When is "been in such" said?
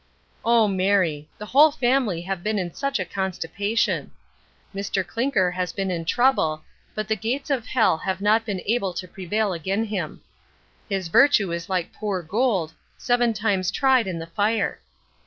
2.41-2.97